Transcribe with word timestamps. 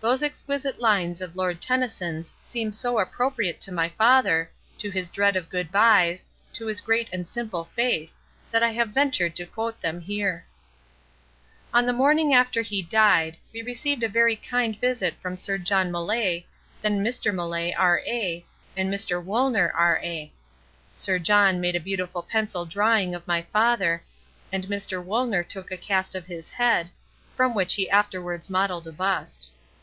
Those 0.00 0.22
exquisite 0.22 0.78
lines 0.78 1.20
of 1.20 1.34
Lord 1.34 1.60
Tennyson's 1.60 2.32
seem 2.44 2.72
so 2.72 3.00
appropriate 3.00 3.60
to 3.62 3.72
my 3.72 3.88
father, 3.88 4.48
to 4.78 4.90
his 4.92 5.10
dread 5.10 5.34
of 5.34 5.48
good 5.48 5.72
byes, 5.72 6.24
to 6.52 6.66
his 6.66 6.80
great 6.80 7.08
and 7.12 7.26
simple 7.26 7.64
faith, 7.64 8.14
that 8.52 8.62
I 8.62 8.70
have 8.70 8.90
ventured 8.90 9.34
to 9.34 9.44
quote 9.44 9.80
them 9.80 10.00
here. 10.00 10.44
On 11.74 11.84
the 11.84 11.92
morning 11.92 12.32
after 12.32 12.62
he 12.62 12.80
died, 12.80 13.38
we 13.52 13.60
received 13.60 14.04
a 14.04 14.08
very 14.08 14.36
kind 14.36 14.80
visit 14.80 15.14
from 15.20 15.36
Sir 15.36 15.58
John 15.58 15.90
Millais, 15.90 16.46
then 16.80 17.04
Mr. 17.04 17.34
Millais, 17.34 17.74
R.A. 17.74 18.44
and 18.76 18.94
Mr. 18.94 19.20
Woolner, 19.22 19.72
R.A. 19.74 20.30
Sir 20.94 21.18
John 21.18 21.60
made 21.60 21.74
a 21.74 21.80
beautiful 21.80 22.22
pencil 22.22 22.64
drawing 22.64 23.16
of 23.16 23.26
my 23.26 23.42
father, 23.42 24.04
and 24.52 24.68
Mr. 24.68 25.04
Woolner 25.04 25.42
took 25.42 25.72
a 25.72 25.76
cast 25.76 26.14
of 26.14 26.26
his 26.26 26.50
head, 26.50 26.88
from 27.34 27.52
which 27.52 27.74
he 27.74 27.90
afterwards 27.90 28.48
modelled 28.48 28.86
a 28.86 28.92
bust. 28.92 29.50